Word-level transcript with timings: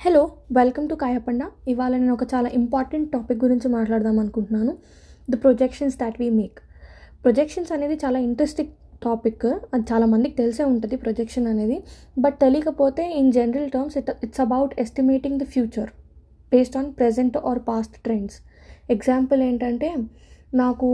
Hello 0.00 0.20
welcome 0.56 0.84
to 0.90 0.94
కాయపండ 0.94 1.42
ఇవాళ 1.68 1.92
నేను 2.00 2.12
ఒక 2.12 2.24
చాలా 2.32 2.48
ఇంపార్టెంట్ 2.58 3.08
టాపిక్ 3.14 3.38
గురించి 3.44 3.68
మాట్లాడదాం 3.68 4.18
అనుకుంటున్నాను. 4.22 4.72
The 5.28 5.36
projections 5.44 5.96
that 6.02 6.18
we 6.20 6.28
make 6.36 6.58
projections 7.24 7.70
అనేది 7.76 7.96
చాలా 8.04 8.18
ఇంట్రెస్టింగ్ 8.18 8.70
టాపిక్ 9.06 9.46
అది 9.74 9.84
చాలా 9.90 10.06
మందికి 10.06 10.36
తెలిసే 10.36 10.64
ఉంటుంది 10.64 10.98
ప్రొజెక్షన్ 11.04 11.46
అనేది. 11.46 11.78
బట్ 12.16 12.36
తెలియకపోతే 12.44 13.06
in 13.20 13.32
general 13.38 13.68
terms 13.74 13.96
it 14.02 14.12
it's 14.26 14.42
about 14.46 14.74
estimating 14.84 15.40
the 15.42 15.46
future 15.54 15.90
based 16.52 16.78
on 16.82 16.90
present 17.00 17.38
or 17.50 17.62
past 17.70 17.98
trends 18.06 18.38
example 18.90 19.42
ఏంటంటే 19.48 19.90
నాకు 20.62 20.88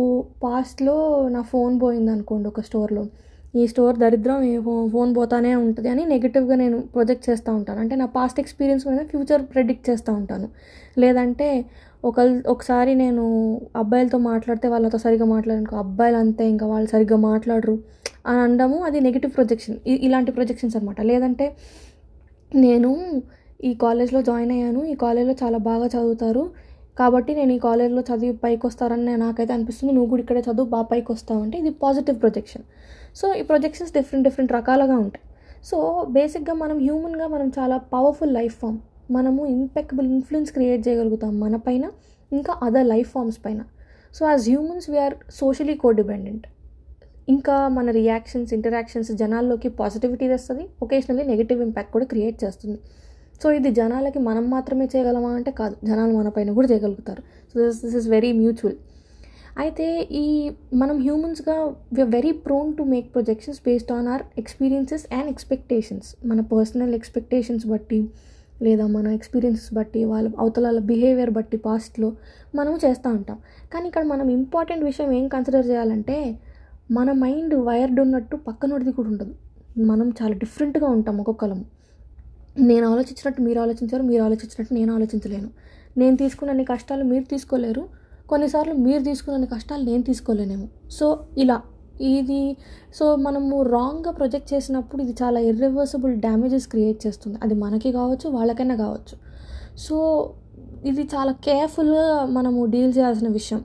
పాస్ట్లో 0.44 0.96
నా 1.36 1.42
ఫోన్ 1.52 1.76
పోయింది 1.80 2.12
అనుకోండి 2.16 2.48
ఒక 2.48 2.62
స్టోర్లో 2.70 3.04
ఈ 3.54 3.64
స్టోర్ 3.66 3.96
దరిద్రం 3.98 4.38
ఈ 4.50 4.54
ఫోన్ 4.66 4.86
ఫోన్ 4.90 5.10
పోతానే 5.16 5.52
ఉంటుంది 5.64 5.88
అని 5.88 6.04
నెగిటివ్గా 6.12 6.56
నేను 6.62 6.78
ప్రొజెక్ట్ 6.94 7.24
చేస్తూ 7.30 7.50
ఉంటాను. 7.58 7.78
అంటే 7.80 7.94
నా 8.02 8.06
పాస్ట్ 8.16 8.38
ఎక్స్పీరియన్స్ 8.42 8.84
మీద 8.88 9.02
ఫ్యూచర్ 9.12 9.42
ప్రెడిక్ట్ 9.52 9.84
చేస్తూ 9.90 10.12
ఉంటాను. 10.12 10.48
లేదంటే 10.98 11.48
ఒక 12.04 12.20
ఒకసారి 12.46 12.92
నేను 12.94 13.22
అబ్బాయిలతో 13.76 14.18
మాట్లాడితే 14.30 14.66
వాళ్ళతో 14.68 14.98
సరిగ్గా 14.98 15.26
మాట్లాడనుకో 15.26 15.76
అబ్బాయిలు 15.76 16.18
అంతే 16.18 16.44
ఇంకా 16.48 16.66
వాళ్ళు 16.66 16.88
సరిగ్గా 16.88 17.18
మాట్లాడరు 17.30 17.76
అని 18.26 18.38
అనడము 18.38 18.76
అది 18.82 18.98
నెగిటివ్ 19.00 19.32
ప్రొజెక్షన్ 19.32 19.76
ఇలాంటి 20.06 20.30
ప్రొజెక్షన్స్ 20.32 20.76
అనమాట 20.76 21.00
లేదంటే 21.02 21.46
నేను 22.52 22.90
ఈ 23.60 23.70
కాలేజ్లో 23.74 24.20
జాయిన్ 24.22 24.52
అయ్యాను 24.52 24.80
ఈ 24.84 24.94
కాలేజ్లో 24.94 25.34
చాలా 25.42 25.58
బాగా 25.68 25.86
చదువుతారు 25.86 26.44
కాబట్టి 26.98 27.32
నేను 27.38 27.52
ఈ 27.56 27.60
కాలేజ్లో 27.66 28.02
చదివి 28.08 28.34
పైకి 28.44 28.64
వస్తారని 28.68 29.14
నాకైతే 29.24 29.52
అనిపిస్తుంది. 29.56 29.92
నువ్వు 29.96 30.08
కూడా 30.12 30.22
ఇక్కడే 30.24 30.42
చదువు 30.48 30.68
బాగా 30.74 30.86
పైకి 30.92 31.10
వస్తావు 31.14 31.40
అంటే 31.44 31.56
ఇది 31.62 31.70
పాజిటివ్ 31.84 32.16
ప్రొజెక్షన్ 32.24 32.64
సో 33.20 33.26
ఈ 33.40 33.42
ప్రొజెక్షన్స్ 33.50 33.92
డిఫరెంట్ 33.96 34.24
డిఫరెంట్ 34.28 34.52
రకాలుగా 34.58 34.96
ఉంటాయి. 35.04 35.24
సో 35.68 35.76
బేసిక్గా 36.16 36.54
మనం 36.62 36.78
హ్యూమన్గా 36.86 37.26
మనం 37.34 37.48
చాలా 37.58 37.76
పవర్ఫుల్ 37.94 38.34
లైఫ్ 38.38 38.56
ఫామ్ 38.62 38.78
మనము 39.16 39.40
ఇంపెక్టబుల్ 39.56 40.08
ఇన్ఫ్లుయెన్స్ 40.16 40.50
క్రియేట్ 40.56 40.82
చేయగలుగుతాం 40.86 41.32
మన 41.44 41.56
పైన 41.68 41.84
ఇంకా 42.32 42.52
అదర్ 42.66 42.88
లైఫ్ 42.94 43.10
ఫామ్స్ 43.14 43.38
పైన. 43.44 43.60
So 44.16 44.22
as 44.30 44.44
humans 44.50 44.86
we are 44.92 45.16
socially 45.40 45.74
codependent 45.84 46.44
ఇంకా 47.34 47.54
మన 47.76 47.90
రియాక్షన్స్ 47.98 48.50
ఇంటరాక్షన్స్ 48.56 49.10
జనాల్లోకి 49.20 49.68
పాజిటివిటీ 49.80 50.26
తెస్తుంది 50.32 50.64
ఒకేషనల్లీ 50.84 51.24
నెగిటివ్ 51.32 51.60
ఇంపాక్ట్ 51.66 51.92
కూడా 51.96 52.06
క్రియేట్ 52.12 52.36
చేస్తుంది. 52.42 52.78
సో 53.42 53.50
ఇది 53.58 53.70
జనాలకి 53.70 54.18
మనం 54.18 54.50
మాత్రమే 54.50 54.84
చేయగలమా 54.92 55.30
అంటే 55.38 55.50
కాదు. 55.60 55.74
జనాలు 55.84 56.12
మన 56.18 56.28
పైన 56.36 56.52
కూడా 56.58 56.68
చేయగలుగుతారు. 56.68 57.22
So 57.50 57.54
this 57.66 57.80
this 57.84 57.96
is 57.96 58.08
very 58.08 58.32
mutual 58.32 58.76
అయితే 59.62 59.86
ఈ 60.20 60.50
మనం 60.74 60.96
హ్యూమన్స్గా 61.02 61.56
we are 61.96 62.10
very 62.10 62.32
prone 62.46 62.70
to 62.78 62.82
make 62.82 63.12
projections 63.12 63.60
based 63.66 63.92
on 63.92 64.08
our 64.08 64.22
experiences 64.38 65.04
and 65.16 65.28
expectations 65.30 66.08
మన 66.26 66.40
పర్సనల్ 66.54 66.94
ఎక్స్పెక్టేషన్స్ 66.94 67.66
బట్టి 67.66 68.00
లేదా 68.62 68.86
మన 68.86 69.06
ఎక్స్పీరియన్సెస్ 69.18 69.74
బట్టి 69.74 70.00
వాళ్ళ 70.04 70.26
అవతలాల 70.38 70.78
బిహేవియర్ 70.90 71.30
బట్టి 71.30 71.56
పాస్ట్లో 71.56 72.08
మనము 72.54 72.76
చేస్తూ 72.84 73.10
ఉంటాం. 73.10 73.38
కానీ 73.72 73.86
ఇక్కడ 73.90 74.04
మనం 74.04 74.26
ఇంపార్టెంట్ 74.30 74.84
విషయం 74.84 75.12
ఏం 75.12 75.28
కన్సిడర్ 75.28 75.66
చేయాలంటే 75.66 76.18
మన 76.90 77.12
మైండ్ 77.12 77.54
వైర్డ్ 77.54 78.00
ఉన్నట్టు 78.00 78.36
పక్కనోడిది 78.48 78.92
కూడా 78.92 79.08
ఉండదు. 79.08 79.34
మనం 79.92 80.08
చాలా 80.22 80.34
డిఫరెంట్గా 80.42 80.88
ఉంటాం 80.96 81.18
ఒక్కొక్కలము. 81.18 81.64
నేను 82.56 82.86
ఆలోచించినట్టు 82.92 83.40
మీరు 83.42 83.60
ఆలోచించారు 83.60 84.02
మీరు 84.02 84.22
ఆలోచించినట్టు 84.22 84.74
నేను 84.74 84.94
ఆలోచించలేను. 84.94 85.50
నేను 85.98 86.16
తీసుకున్నన్ని 86.16 86.64
కష్టాలు 86.64 87.04
మీరు 87.04 87.24
తీసుకోలేరు. 87.24 87.88
కొన్నిసార్లు 88.28 88.74
మీరు 88.74 89.02
తీసుకున్న 89.02 89.44
కష్టాలు 89.44 89.84
నేను 89.84 90.02
తీసుకోలేనేమో. 90.02 90.66
సో 90.90 91.26
ఇలా 91.38 91.62
ఇది 92.00 92.56
సో 92.94 93.16
మనము 93.16 93.62
రాంగ్గా 93.62 94.10
ప్రొజెక్ట్ 94.10 94.54
చేసినప్పుడు 94.54 95.02
ఇది 95.02 95.14
చాలా 95.22 95.40
ఇర్రివర్సిబుల్ 95.40 96.14
డ్యామేజెస్ 96.16 96.66
క్రియేట్ 96.68 97.06
చేస్తుంది. 97.06 97.38
అది 97.42 97.54
మనకి 97.54 97.92
కావచ్చు 97.92 98.28
వాళ్ళకైనా 98.28 98.76
కావచ్చు. 98.76 99.16
సో 99.78 99.96
ఇది 100.86 101.02
చాలా 101.14 101.32
కేర్ఫుల్గా 101.32 102.24
మనము 102.24 102.66
డీల్ 102.66 102.92
చేయాల్సిన 102.98 103.28
విషయం. 103.28 103.64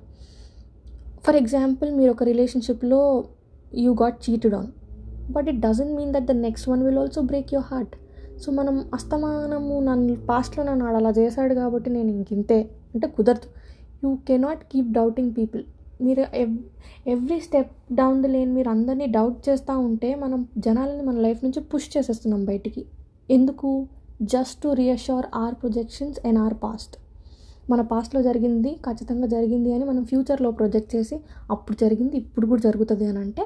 ఫర్ 1.25 1.35
ఎగ్జాంపుల్ 1.35 1.91
మీరు 1.91 2.11
ఒక 2.11 2.23
రిలేషన్షిప్లో 2.23 3.23
you 3.73 3.93
got 3.93 4.29
cheated 4.29 4.55
on 4.55 4.69
but 5.31 5.49
it 5.49 5.59
doesn't 5.59 5.95
mean 5.97 6.13
that 6.13 6.25
the 6.25 6.31
next 6.31 6.69
one 6.69 6.83
will 6.85 6.97
also 6.97 7.21
break 7.21 7.53
your 7.53 7.67
heart 7.73 7.95
so 8.45 8.51
మనం 8.51 8.85
అస్తమానము 8.93 9.79
నన్ను 9.79 10.15
పాస్ట్లో 10.29 10.63
నన్ను 10.63 10.85
అలా 10.85 11.09
చేశాడు 11.17 11.53
కాబట్టి 11.53 11.89
నేను 11.89 12.09
ఇంక 12.09 12.33
ఇంతే. 12.33 12.59
అంటే 12.95 13.07
కుదరదు. 13.07 13.49
You 14.03 14.15
cannot 14.27 14.63
keep 14.63 14.91
doubting 14.91 15.31
people 15.37 15.63
మీరు 16.01 16.25
ev 16.35 16.57
every 17.07 17.39
step 17.39 17.71
down 17.93 18.23
the 18.23 18.25
lane 18.25 18.51
మీరు 18.53 18.69
అందరినీ 18.69 19.05
డౌట్ 19.05 19.49
చేస్తూ 19.49 19.79
ఉంటే 19.79 20.15
మనం 20.15 20.47
జనాలని 20.57 21.03
మన 21.03 21.17
లైఫ్ 21.19 21.43
నుంచి 21.43 21.61
పుష్ 21.61 21.97
చేసేస్తున్నాం 21.97 22.45
బయటికి. 22.45 22.85
ఎందుకు? 23.29 23.87
Just 24.21 24.63
to 24.63 24.69
reassure 24.73 25.25
our 25.35 25.55
projections 25.55 26.19
and 26.27 26.39
our 26.39 26.53
past 26.63 26.95
మన 27.71 27.81
పాస్ట్లో 27.81 28.21
జరిగింది 28.21 28.79
ఖచ్చితంగా 28.85 29.27
జరిగింది 29.27 29.73
అని 29.73 29.85
మనం 29.85 30.05
ఫ్యూచర్లో 30.05 30.51
ప్రొజెక్ట్ 30.51 30.95
చేసి 30.95 31.15
అప్పుడు 31.51 31.77
జరిగింది 31.81 32.17
ఇప్పుడు 32.17 32.45
కూడా 32.45 32.61
జరుగుతుంది 32.61 33.05
అని 33.05 33.19
అంటే 33.19 33.43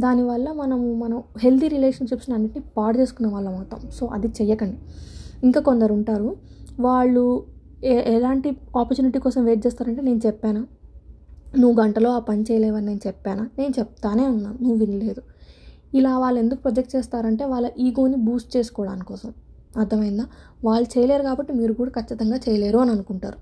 దానివల్ల 0.00 0.52
మనము 0.52 0.94
మనం 0.94 1.22
హెల్తీ 1.42 1.68
రిలేషన్షిప్స్ని 1.68 2.34
అన్నిటిని 2.34 2.64
పాడు 2.76 2.98
చేసుకునే 2.98 3.28
వాళ్ళం 3.28 3.54
అవుతాం. 3.54 3.80
సో 3.90 4.06
అది 4.06 4.28
చెయ్యకండి. 4.28 4.78
ఇంకా 5.44 5.60
కొందరు 5.60 5.92
ఉంటారు 5.92 6.36
వాళ్ళు 6.80 7.22
ఎలాంటి 8.16 8.48
ఆపర్చునిటీ 8.78 9.18
కోసం 9.18 9.44
వెయిట్ 9.44 9.66
చేస్తారంటే 9.66 10.02
నేను 10.02 10.20
చెప్పాను 10.26 10.62
నువ్వు 11.58 11.80
గంటలో 11.82 12.10
ఆ 12.10 12.18
పని 12.18 12.42
చేయలేవని 12.42 12.86
నేను 12.86 13.00
చెప్పానా 13.06 13.44
నేను 13.58 13.72
చెప్తానే 13.78 14.24
ఉన్నాను 14.26 14.58
నువ్వు 14.62 14.78
వినలేదు. 14.84 15.22
ఇలా 15.94 16.18
వాళ్ళు 16.18 16.38
ఎందుకు 16.40 16.60
ప్రొజెక్ట్ 16.60 16.96
చేస్తారంటే 16.96 17.44
వాళ్ళ 17.44 17.66
ఈగోని 17.78 18.16
బూస్ట్ 18.16 18.56
చేసుకోవడానికి 18.56 19.08
కోసం 19.08 19.30
అర్థమైందా? 19.78 20.24
వాళ్ళు 20.64 20.88
చేయలేరు 20.94 21.22
కాబట్టి 21.22 21.52
మీరు 21.52 21.72
కూడా 21.72 21.90
ఖచ్చితంగా 21.90 22.36
చేయలేరు 22.36 22.78
అని 22.78 22.90
అనుకుంటారు. 22.90 23.38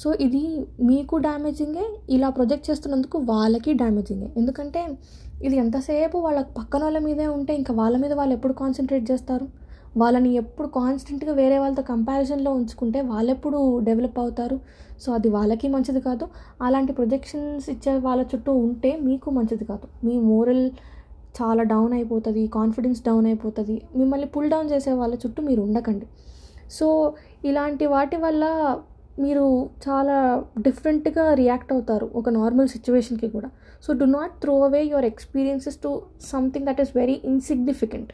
సో 0.00 0.08
ఇది 0.26 0.42
మీకు 0.90 1.14
డ్యామేజింగే 1.16 1.86
ఇలా 2.16 2.28
ప్రొజెక్ట్ 2.28 2.70
చేస్తున్నందుకు 2.70 3.18
వాళ్ళకి 3.32 3.72
డ్యామేజింగే 3.72 4.28
ఎందుకంటే 4.36 4.82
ఇది 5.46 5.56
ఎంతసేపు 5.56 6.18
వాళ్ళ 6.18 6.40
పక్కన 6.58 6.82
వాళ్ళ 6.84 6.98
మీదే 6.98 7.26
ఉంటే 7.26 7.52
ఇంకా 7.60 7.72
వాళ్ళ 7.74 7.96
మీద 7.96 8.12
వాళ్ళు 8.12 8.34
ఎప్పుడు 8.34 8.52
కాన్సన్ట్రేట్ 8.52 9.06
చేస్తారు? 9.10 9.46
వాళ్ళని 9.96 10.30
ఎప్పుడు 10.34 10.68
కాన్స్టెంట్గా 10.68 11.32
వేరే 11.32 11.56
వాళ్ళతో 11.58 11.82
కంపారిజన్లో 11.82 12.50
ఉంచుకుంటే 12.52 13.00
వాళ్ళెప్పుడు 13.00 13.58
డెవలప్ 13.88 14.18
అవుతారు? 14.18 14.56
సో 15.02 15.12
అది 15.12 15.28
వాళ్ళకి 15.28 15.68
మంచిది 15.68 16.00
కాదు. 16.00 16.24
అలాంటి 16.62 16.92
ప్రొజెక్షన్స్ 16.92 17.70
ఇచ్చే 17.70 17.94
వాళ్ళ 17.96 18.22
చుట్టూ 18.22 18.52
ఉంటే 18.52 18.90
మీకు 19.08 19.30
మంచిది 19.30 19.64
కాదు. 19.64 19.88
మీ 20.06 20.14
మోరల్ 20.30 20.64
చాలా 21.38 21.62
డౌన్ 21.62 21.92
అయిపోతుంది 21.92 22.46
కాన్ఫిడెన్స్ 22.58 23.02
డౌన్ 23.02 23.26
అయిపోతుంది. 23.26 23.82
మిమ్మల్ని 23.96 24.26
పుల్ 24.26 24.50
డౌన్ 24.50 24.70
చేసే 24.70 24.92
వాళ్ళ 24.92 25.14
చుట్టూ 25.14 25.42
మీరు 25.42 25.60
ఉండకండి. 25.62 26.06
సో 26.70 26.88
ఇలాంటి 27.44 27.86
వాటి 27.86 28.16
వల్ల 28.16 28.44
మీరు 29.18 29.70
చాలా 29.88 30.44
డిఫరెంట్గా 30.58 31.34
రియాక్ట్ 31.34 31.72
అవుతారు 31.72 32.10
ఒక 32.14 32.28
నార్మల్ 32.28 32.68
సిచ్యువేషన్కి 32.68 33.28
కూడా. 33.28 33.50
So 33.84 33.92
do 33.92 34.04
not 34.04 34.32
throw 34.40 34.64
away 34.64 34.84
your 34.84 35.04
experiences 35.04 35.76
to 35.76 36.02
something 36.22 36.66
that 36.66 36.80
is 36.80 36.96
very 36.96 37.20
insignificant 37.24 38.12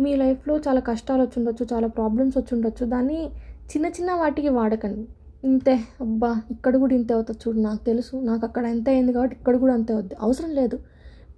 మీ 0.00 0.16
లైఫ్లో 0.16 0.58
చాలా 0.58 0.80
కష్టాలు 0.80 1.22
వచ్చుండొచ్చు 1.22 1.66
చాలా 1.72 1.86
ప్రాబ్లమ్స్ 1.86 2.38
వచ్చిండొచ్చు 2.38 2.86
దాన్ని 2.86 3.26
చిన్న 3.72 3.86
చిన్న 3.86 4.12
వాటికి 4.12 4.48
వాడకండి. 4.48 5.08
ఇంతే. 5.44 5.74
అబ్బా 6.00 6.42
ఇక్కడ 6.50 6.76
కూడా 6.76 6.94
ఇంతే 6.94 7.14
అవుతుంది 7.14 7.38
చూడు 7.48 7.58
నాకు 7.58 7.84
తెలుసు. 7.84 8.16
నాకు 8.16 8.46
అక్కడ 8.46 8.66
ఎంత 8.66 8.88
అయింది 8.88 9.12
కాబట్టి 9.12 9.36
ఇక్కడ 9.36 9.56
కూడా 9.56 9.74
అంతే 9.74 9.92
అవుద్ది. 9.92 10.14
అవసరం 10.20 10.50
లేదు. 10.50 10.78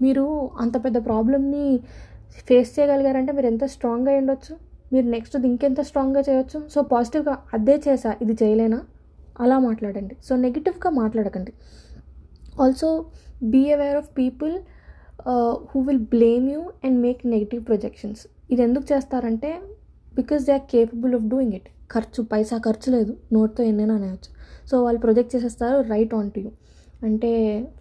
మీరు 0.02 0.50
అంత 0.60 0.84
పెద్ద 0.84 1.04
ప్రాబ్లమ్ని 1.04 1.80
ఫేస్ 2.48 2.78
చేయగలిగారంటే 2.78 3.32
మీరు 3.32 3.46
ఎంత 3.46 3.64
స్ట్రాంగ్గా 3.64 4.16
ఉండొచ్చు? 4.16 4.75
మీరు 4.92 5.06
నెక్స్ట్ 5.14 5.36
ఇంకెంత 5.50 5.80
స్ట్రాంగ్గా 5.88 6.22
చేయొచ్చు? 6.28 6.58
సో 6.74 6.78
పాజిటివ్గా 6.92 7.34
అదే 7.56 7.76
చేసా 7.86 8.10
ఇది 8.24 8.34
చేయలేనా? 8.42 8.80
అలా 9.44 9.56
మాట్లాడండి. 9.68 10.14
సో 10.26 10.32
నెగిటివ్గా 10.44 10.90
మాట్లాడకండి. 11.02 11.52
Also 12.64 12.90
be 13.52 13.62
aware 13.76 13.98
of 14.02 14.10
people 14.20 14.54
who 15.70 15.80
will 15.88 16.04
blame 16.14 16.46
you 16.54 16.60
and 16.84 16.98
make 17.06 17.20
negative 17.34 17.62
projections 17.70 18.22
ఇది 18.52 18.62
ఎందుకు 18.66 18.86
చేస్తారంటే 18.92 19.50
because 20.18 20.42
they 20.48 20.52
are 20.58 20.66
capable 20.74 21.14
of 21.18 21.26
doing 21.32 21.54
it 21.58 21.68
ఖర్చు 21.94 22.20
పైసా 22.32 22.56
ఖర్చు 22.66 22.88
లేదు. 22.96 23.12
నోట్తో 23.34 23.62
ఎన్నైనా 23.70 23.94
అనేయచ్చు. 23.98 24.30
సో 24.70 24.74
వాళ్ళు 24.84 25.00
ప్రొజెక్ట్ 25.04 25.32
చేసేస్తారు 25.34 25.78
రైట్ 25.92 26.14
ఆన్ 26.18 26.30
టు 26.34 26.40
యూ 26.44 26.50
అంటే 27.06 27.30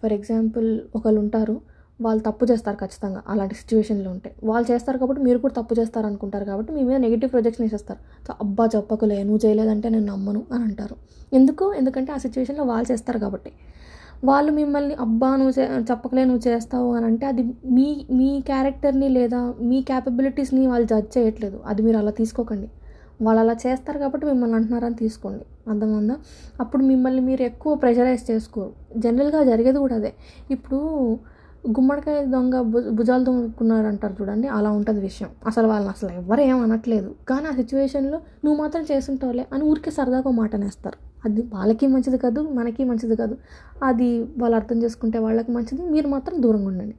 ఫర్ 0.00 0.14
ఎగ్జాంపుల్ 0.18 0.68
ఒకళ్ళు 0.96 1.20
ఉంటారు 1.24 1.56
వాళ్ళు 2.00 2.22
తప్పు 2.22 2.46
చేస్తారు 2.50 2.76
ఖచ్చితంగా 2.76 3.22
అలాంటి 3.28 3.54
సిచ్యువేషన్లో 3.54 4.10
ఉంటే. 4.10 4.34
వాళ్ళు 4.44 4.72
చేస్తారు 4.72 4.98
కాబట్టి 4.98 5.22
మీరు 5.22 5.38
కూడా 5.38 5.54
తప్పు 5.62 5.74
చేస్తారు 5.80 6.06
అనుకుంటారు 6.06 6.44
కాబట్టి 6.44 6.72
మీ 6.72 6.82
మీద 6.82 6.96
నెగిటివ్ 6.96 7.30
ప్రొజెక్షన్ 7.30 7.64
వేసేస్తారు. 7.64 8.00
సో 8.26 8.34
అబ్బా 8.40 8.68
చెప్పకులే 8.76 9.22
నువ్వు 9.22 9.40
చేయలేదంటే 9.46 9.88
నేను 9.88 10.06
నమ్మను 10.06 10.42
అని 10.52 10.64
అంటారు. 10.64 10.96
ఎందుకు? 11.32 11.72
ఎందుకంటే 11.72 12.12
ఆ 12.12 12.16
సిచ్యువేషన్లో 12.16 12.64
వాళ్ళు 12.64 12.92
చేస్తారు 12.92 13.18
కాబట్టి. 13.18 13.52
వాళ్ళు 14.24 14.52
మిమ్మల్ని 14.52 14.94
అబ్బా 14.94 15.36
నువ్వు 15.36 15.60
చెప్పకలే 15.90 16.24
నువ్వు 16.24 16.48
చేస్తావు 16.48 16.94
అని 16.94 17.06
అంటే 17.06 17.26
అది 17.26 17.42
మీ 17.66 18.06
మీ 18.12 18.42
క్యారెక్టర్ని 18.46 19.08
లేదా 19.08 19.54
మీ 19.60 19.82
క్యాపబిలిటీస్ని 19.82 20.66
వాళ్ళు 20.66 20.86
జడ్జ్ 20.86 21.18
చేయట్లేదు. 21.18 21.60
అది 21.66 21.82
మీరు 21.82 21.96
అలా 21.96 22.10
తీసుకోకండి. 22.10 22.68
వాళ్ళు 23.22 23.40
అలా 23.40 23.56
చేస్తారు 23.66 23.98
కాబట్టి 23.98 24.26
మిమ్మల్ని 24.26 24.56
అంటున్నారని 24.56 24.94
తీసుకోండి. 24.94 25.44
అర్థమైందా? 25.70 26.16
అప్పుడు 26.60 26.82
మిమ్మల్ని 26.82 27.20
మీరు 27.20 27.42
ఎక్కువ 27.42 27.74
ప్రెషరైజ్ 27.74 28.30
చేసుకోరు. 28.30 28.72
జనరల్గా 28.96 29.44
జరిగేది 29.44 29.78
కూడా 29.78 29.96
అదే. 29.96 30.12
ఇప్పుడు 30.50 30.80
గుమ్మడికాయ 31.76 32.18
దొంగ 32.34 32.54
భుజాలు 32.98 33.24
దొంగకున్నారు 33.28 33.86
అంటారు 33.92 34.14
చూడండి 34.18 34.48
అలా 34.56 34.70
ఉంటుంది 34.78 35.00
విషయం. 35.00 35.30
అసలు 35.50 35.66
వాళ్ళని 35.72 35.90
అసలు 35.94 36.10
ఎవరు 36.20 36.42
ఏం 36.50 36.58
అనట్లేదు. 36.66 37.08
కానీ 37.30 37.46
ఆ 37.50 37.54
సిచ్యువేషన్లో 37.60 38.18
నువ్వు 38.44 38.56
మాత్రం 38.62 38.82
చేస్తుంటావులే 38.90 39.44
అని 39.54 39.64
ఊరికే 39.70 39.92
సరదాగా 39.98 40.32
మాటనేస్తారు 40.40 40.98
అది 41.26 41.42
వాళ్ళకి 41.54 41.86
మంచిది 41.94 42.18
కాదు 42.24 42.40
మనకి 42.58 42.82
మంచిది 42.90 43.16
కాదు. 43.22 43.36
అది 43.88 44.08
వాళ్ళు 44.42 44.56
అర్థం 44.60 44.78
చేసుకుంటే 44.84 45.18
వాళ్ళకి 45.26 45.50
మంచిది 45.56 45.82
మీరు 45.94 46.08
మాత్రం 46.14 46.36
దూరంగా 46.44 46.68
ఉండండి. 46.72 46.96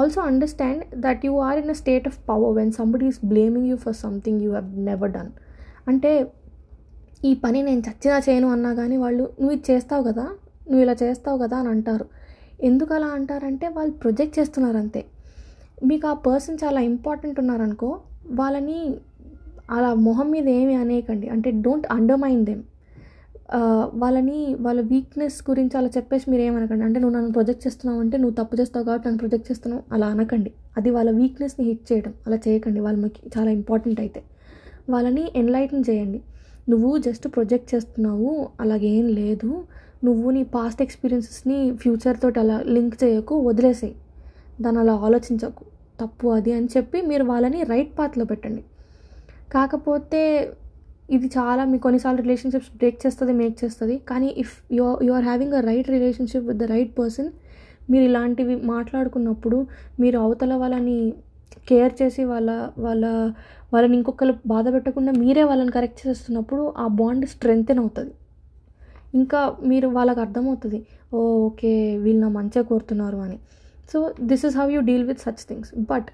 Also 0.00 0.20
understand 0.30 0.82
that 1.04 1.24
you 1.26 1.32
are 1.46 1.58
in 1.62 1.72
a 1.74 1.76
state 1.80 2.06
of 2.10 2.18
power 2.28 2.54
when 2.58 2.72
somebody 2.78 3.06
is 3.12 3.20
blaming 3.32 3.66
you 3.70 3.76
for 3.84 3.96
something 4.04 4.40
you 4.44 4.50
have 4.50 4.68
never 4.90 5.12
done 5.16 5.32
అంటే 5.90 6.12
ఈ 7.30 7.32
పని 7.42 7.58
నేను 7.62 7.82
చచ్చినా 7.88 8.16
చేయను 8.26 8.48
అన్నా 8.54 8.70
కానీ 8.78 8.96
వాళ్ళు 9.02 9.24
నువ్వు 9.40 9.54
ఇది 9.56 9.64
చేస్తావు 9.72 10.02
కదా 10.10 10.24
నువ్వు 10.68 10.82
ఇలా 10.84 10.94
చేస్తావు 11.02 11.38
కదా 11.44 11.56
అని 11.62 11.68
అంటారు. 11.68 12.06
ఎందుకు 12.62 12.92
అలా 12.94 13.08
అంటారంటే 13.18 13.66
వాళ్ళు 13.76 13.92
ప్రొజెక్ట్ 14.02 14.36
చేస్తున్నారు 14.38 14.78
అంతే 14.82 15.02
మీకు 15.90 16.06
ఆ 16.08 16.14
పర్సన్ 16.26 16.58
చాలా 16.64 16.80
ఇంపార్టెంట్ 16.90 17.38
ఉన్నారనుకో 17.42 17.88
వాళ్ళని 18.40 18.78
అలా 19.76 19.90
మొహం 20.06 20.28
మీద 20.30 20.46
ఏమి 20.60 20.74
అనేయకండి. 20.74 21.26
అంటే 21.34 21.48
డోంట్ 21.64 21.86
అండర్మైన్ 21.96 22.44
దెమ్. 22.50 22.62
వాళ్ళని 24.02 24.38
వాళ్ళ 24.60 24.80
వీక్నెస్ 24.92 25.38
గురించి 25.48 25.74
అలా 25.78 25.90
చెప్పేసి 25.96 26.26
మీరు 26.30 26.42
ఏమనకండి. 26.42 26.84
అంటే 26.84 26.98
నువ్వు 27.00 27.14
నన్ను 27.16 27.32
ప్రొజెక్ట్ 27.32 27.64
చేస్తున్నావు 27.66 28.00
అంటే 28.04 28.16
నువ్వు 28.22 28.36
తప్పు 28.40 28.54
చేస్తావు 28.60 28.84
కాబట్టి 28.84 29.06
నన్ను 29.08 29.20
ప్రొజెక్ట్ 29.22 29.48
చేస్తున్నావు 29.50 29.82
అలా 29.94 30.06
అనకండి. 30.14 30.50
అది 30.78 30.90
వాళ్ళ 30.96 31.10
వీక్నెస్ని 31.20 31.64
హిట్ 31.68 31.84
చేయడం. 31.92 32.12
అలా 32.26 32.38
చేయకండి. 32.46 32.80
వాళ్ళు 32.86 33.00
మీకు 33.04 33.20
చాలా 33.36 33.50
ఇంపార్టెంట్ 33.58 34.00
అయితే. 34.00 34.22
వాళ్ళని 34.90 35.24
ఎన్లైటన్ 35.42 35.84
చేయండి. 35.90 36.20
నువ్వు 36.68 36.90
జస్ట్ 37.06 37.26
ప్రొజెక్ట్ 37.36 37.68
చేస్తున్నావు 37.74 38.30
అలాగేం 38.60 39.06
లేదు. 39.20 39.50
నువ్వు 40.02 40.28
నీ 40.36 40.42
పాస్ట్ 40.54 40.80
ఎక్స్పీరియన్సెస్ని 40.84 41.58
ఫ్యూచర్ 41.82 42.16
తోటి 42.22 42.38
అలా 42.42 42.56
లింక్ 42.74 42.96
చేయకు 43.02 43.34
వదిలేసేయి. 43.48 43.94
దాన్ని 44.62 44.80
అలా 44.82 44.94
ఆలోచించకు. 45.06 45.64
తప్పు 46.00 46.26
అది 46.36 46.52
అని 46.58 46.68
చెప్పి 46.76 46.98
మీరు 47.10 47.24
వాళ్ళని 47.30 47.60
రైట్ 47.72 47.92
పాత్లో 47.98 48.24
పెట్టండి. 48.30 48.62
కాకపోతే 49.54 50.22
ఇది 51.16 51.26
చాలా 51.36 51.62
మీ 51.70 51.78
కొన్నిసార్లు 51.86 52.20
రిలేషన్షిప్స్ 52.24 52.70
బ్రేక్ 52.80 52.98
చేస్తుంది 53.04 53.32
మేక్ 53.40 53.56
చేస్తుంది. 53.64 53.96
కానీ 54.10 54.28
if 54.42 54.54
you 54.78 54.84
you 55.06 55.12
are 55.18 55.26
having 55.30 55.54
a 55.58 55.60
right 55.70 55.88
relationship 55.96 56.46
with 56.50 56.60
the 56.62 56.68
right 56.74 56.92
person 57.00 57.30
మీరు 57.90 58.04
ఇలాంటివి 58.10 58.54
మాట్లాడుకున్నప్పుడు 58.72 59.58
మీరు 60.02 60.16
అవతల 60.24 60.54
వాళ్ళని 60.62 60.96
కేర్ 61.70 61.94
చేసి 62.00 62.22
వాళ్ళ 62.32 62.50
వాళ్ళ 62.84 63.04
వాళ్ళని 63.72 63.94
ఇంకొకరు 63.98 64.34
బాధ 64.54 64.66
పెట్టకుండా 64.74 65.12
మీరే 65.22 65.44
వాళ్ళని 65.50 65.72
కరెక్ట్ 65.76 66.00
చేస్తున్నప్పుడు 66.06 66.62
ఆ 66.84 66.86
బాండ్ 67.00 67.26
స్ట్రెంగ్తెన్ 67.34 67.80
అవుతుంది. 67.84 68.12
ఇంకా 69.14 69.40
మీరు 69.70 69.86
వాళ్ళకి 69.96 70.20
అర్థమవుతుంది 70.24 70.80
ఓ 71.14 71.20
ఓకే 71.46 71.72
వీళ్ళు 72.04 72.20
నా 72.24 72.30
మంచిగా 72.38 72.64
కోరుతున్నారు 72.72 73.18
అని. 73.26 73.38
So 73.92 73.98
this 74.30 74.44
is 74.48 74.56
how 74.60 74.66
you 74.74 74.80
deal 74.90 75.06
with 75.10 75.22
such 75.26 75.42
things 75.50 75.72
but 75.92 76.10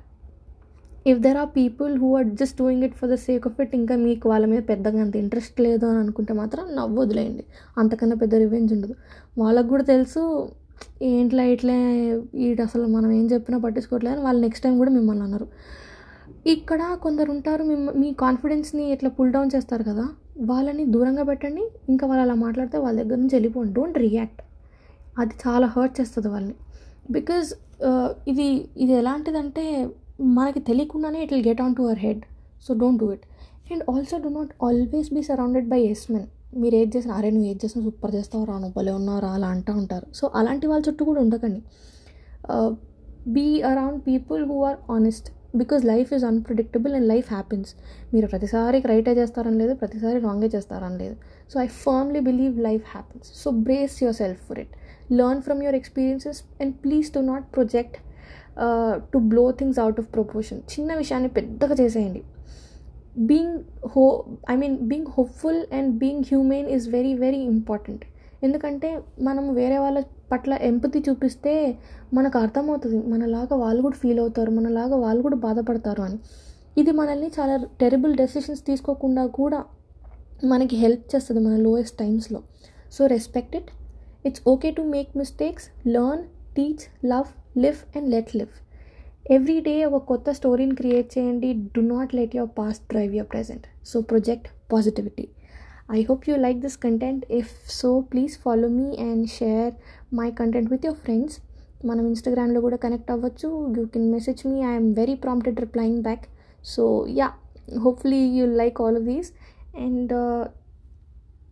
if 1.11 1.21
there 1.27 1.39
are 1.43 1.51
people 1.59 1.93
who 2.03 2.09
are 2.19 2.27
just 2.41 2.57
doing 2.63 2.85
it 2.87 2.97
for 3.01 3.11
the 3.13 3.17
sake 3.27 3.45
of 3.51 3.59
it 3.65 3.75
ఇంకా 3.81 3.95
మీకు 4.07 4.25
వాళ్ళ 4.33 4.45
మీద 4.53 4.63
పెద్దగా 4.71 5.01
అంత 5.05 5.17
ఇంట్రెస్ట్ 5.23 5.59
లేదు 5.67 5.85
అని 5.91 6.01
అనుకుంటే 6.05 6.33
మాత్రం 6.41 6.65
నవ్వు 6.79 6.97
వదిలేయండి 7.03 7.45
అంతకన్నా 7.83 8.17
పెద్ద 8.23 8.35
రివెంజ్ 8.45 8.73
ఉండదు. 8.77 8.95
వాళ్ళకు 9.43 9.69
కూడా 9.75 9.85
తెలుసు 9.95 10.23
ఏంట్లా 11.11 11.45
ఇట్లే 11.53 11.79
వీటి 12.41 12.63
అసలు 12.67 12.85
మనం 12.97 13.11
ఏం 13.19 13.25
చెప్పినా 13.33 13.59
పట్టించుకోవట్లేదు 13.65 14.15
అని 14.17 14.25
వాళ్ళు 14.27 14.41
నెక్స్ట్ 14.47 14.65
టైం 14.65 14.75
కూడా 14.83 14.93
మిమ్మల్ని 14.99 15.25
అన్నారు 15.27 15.47
ఇక్కడ 16.55 16.81
కొందరు 17.05 17.31
ఉంటారు 17.37 17.63
మిమ్మ 17.71 17.93
మీ 18.03 18.09
కాన్ఫిడెన్స్ని 18.25 18.85
ఇట్లా 18.95 19.11
పుల్ 19.17 19.33
డౌన్ 19.37 19.51
చేస్తారు 19.55 19.85
కదా. 19.91 20.05
వాళ్ళని 20.51 20.85
దూరంగా 20.95 21.25
పెట్టండి. 21.31 21.65
ఇంకా 21.93 22.05
వాళ్ళు 22.11 22.23
అలా 22.27 22.37
మాట్లాడితే 22.47 22.77
వాళ్ళ 22.85 22.97
దగ్గర 23.03 23.19
నుంచి 23.23 23.35
వెళ్ళిపోండి. 23.39 23.71
డోంట్ 23.79 23.99
రియాక్ట్ 24.07 24.43
అది 25.23 25.35
చాలా 25.45 25.67
హర్ట్ 25.77 25.95
చేస్తుంది 26.01 26.29
వాళ్ళని. 26.35 26.57
బికాజ్ 27.17 27.49
uh, 27.89 28.09
ఇది 28.31 28.47
ఇది 28.83 28.93
ఎలాంటిదంటే 29.03 29.65
మనకి 30.39 30.61
తెలియకుండానే 30.69 31.19
it 31.25 31.33
will 31.35 31.47
get 31.49 31.61
on 31.65 31.75
to 31.79 31.83
our 31.87 32.01
head 32.07 32.23
so 32.67 32.71
don't 32.83 33.01
do 33.03 33.09
it 33.17 33.27
and 33.73 33.85
also 33.93 34.17
do 34.25 34.31
not 34.39 34.53
always 34.67 35.09
be 35.17 35.23
surrounded 35.31 35.67
by 35.73 35.81
yes 35.93 36.05
men 36.13 36.27
మీరు 36.61 36.75
ఏది 36.81 36.91
చేసినా 36.97 37.15
అరే 37.19 37.31
నువ్వు 37.35 37.49
ఏది 37.51 37.61
చేసినా 37.65 37.81
సూపర్ 37.87 38.13
చేస్తావు 38.17 38.45
రా 38.51 38.55
నువ్వు 38.63 38.75
భలే 38.79 38.93
ఉన్నావు 39.01 39.21
రా 39.25 39.31
అలా 39.39 39.49
అంటూ 39.55 39.73
ఉంటారు. 39.83 40.07
సో 40.19 40.25
అలాంటి 40.41 40.67
వాళ్ళ 40.71 40.83
చుట్టూ 40.89 41.03
కూడా 41.11 41.21
ఉండకండి. 41.27 41.61
Be 43.37 43.47
around 43.71 44.01
people 44.09 44.43
who 44.51 44.57
are 44.69 44.79
honest 44.97 45.29
because 45.55 45.85
life 45.85 46.15
is 46.15 46.25
unpredictable 46.25 46.95
and 46.95 47.09
life 47.09 47.29
happens 47.33 47.71
మీరు 48.15 48.27
ప్రతిసారి 48.27 48.79
రైటే 48.91 49.13
చేస్తారని 49.21 49.59
లేదు 49.63 49.75
ప్రతిసారి 49.75 50.19
రాంగే 50.19 50.51
చేస్తారని 50.55 50.99
లేదు. 50.99 51.17
So 51.53 51.61
I 51.61 51.67
firmly 51.67 52.21
believe 52.21 52.59
life 52.59 52.85
happens 52.95 53.29
so 53.43 53.51
brace 53.51 54.03
yourself 54.17 54.43
for 54.49 54.59
it 54.59 54.75
learn 55.13 55.43
from 55.43 55.63
your 55.63 55.75
experiences 55.75 56.43
and 56.61 56.75
please 56.75 57.13
do 57.13 57.21
not 57.21 57.47
project 57.55 57.97
to 59.13 59.19
blow 59.19 59.51
things 59.51 59.79
out 59.79 60.01
of 60.01 60.09
proportion 60.15 60.61
చిన్న 60.75 60.95
విషయాన్ని 60.95 61.29
పెద్దగా 61.29 61.75
చేసేయండి. 61.75 62.23
బీయింగ్ 63.17 63.59
హో 63.95 64.05
I 64.51 64.57
mean 64.57 64.77
being 64.77 65.11
hopeful 65.17 65.67
and 65.73 65.91
being 65.99 66.25
human 66.29 66.69
is 66.69 66.89
very 66.89 67.15
very 67.15 67.41
important 67.55 68.05
ఎందుకంటే 68.43 68.89
మనం 69.29 69.45
వేరే 69.55 69.79
వాళ్ళ 69.85 69.99
పట్ల 70.33 70.59
ఎంపతి 70.71 70.99
చూపిస్తే 71.09 71.53
మనకు 72.17 72.37
అర్థమవుతుంది. 72.45 72.99
మనలాగా 73.13 73.55
వాళ్ళు 73.65 73.81
కూడా 73.87 73.97
ఫీల్ 74.03 74.21
అవుతారు. 74.25 74.51
మనలాగా 74.59 74.97
వాళ్ళు 75.05 75.23
కూడా 75.27 75.39
బాధపడతారు 75.47 76.03
అని. 76.09 76.19
ఇది 76.81 76.93
మనల్ని 77.01 77.29
చాలా 77.39 77.55
టెరబుల్ 77.81 78.15
డెసిషన్స్ 78.23 78.63
తీసుకోకుండా 78.69 79.25
కూడా 79.41 79.61
మనకి 80.53 80.77
హెల్ప్ 80.83 81.05
చేస్తుంది 81.15 81.41
మన 81.47 81.55
లోయెస్ట్ 81.67 81.97
టైమ్స్లో 82.03 82.41
so 82.97 83.03
respect 83.15 83.55
it 83.61 83.71
it's 84.29 84.43
okay 84.53 84.69
to 84.77 84.83
make 84.95 85.11
mistakes 85.21 85.67
learn 85.95 86.23
teach 86.57 86.85
love 87.13 87.29
live 87.65 87.81
and 87.97 88.09
let 88.15 88.31
live 88.41 88.55
every 89.37 89.57
day 89.69 89.75
ఒక 89.85 90.03
కొత్త 90.11 90.31
స్టోరీని 90.39 90.75
క్రియేట్ 90.75 91.09
చేయండి. 91.17 91.49
Do 91.75 91.81
not 91.95 92.13
let 92.19 92.37
your 92.37 92.53
past 92.61 92.85
drive 92.93 93.13
your 93.19 93.31
present 93.35 93.67
so 93.91 94.01
project 94.13 94.49
positivity 94.73 95.27
I 95.90 96.02
hope 96.02 96.28
you 96.28 96.38
like 96.38 96.62
this 96.62 96.76
content. 96.78 97.26
If 97.32 97.48
so, 97.70 98.04
please 98.04 98.36
follow 98.38 98.70
me 98.72 98.98
and 99.00 99.30
share 99.30 99.72
my 100.12 100.32
content 100.32 100.70
with 100.70 100.84
your 100.84 100.96
friends. 100.98 101.34
మనం 101.86 102.04
ఇన్స్టాగ్రామ్లో 102.10 102.60
కూడా 102.62 102.78
connect 102.84 103.10
అవ్వచ్చు 103.14 103.48
you 103.78 103.84
can 103.94 104.06
message 104.14 104.42
me 104.48 104.60
I'm 104.70 104.88
very 105.00 105.16
prompted 105.24 105.58
replying 105.60 106.02
back 106.06 106.24
so 106.66 106.84
yeah 107.20 107.28
hopefully 107.86 108.22
you 108.38 108.46
like 108.62 108.78
all 108.84 108.98
of 109.00 109.08
these 109.12 109.30
and 109.86 110.14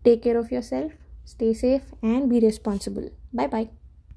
take 0.06 0.22
care 0.26 0.40
of 0.42 0.50
yourself 0.72 0.94
stay 1.34 1.50
safe 1.64 1.88
and 2.12 2.26
be 2.34 2.40
responsible 2.48 3.08
bye 3.36 3.50
bye 3.56 3.68